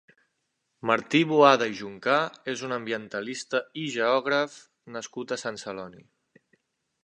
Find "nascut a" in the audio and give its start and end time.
4.99-5.41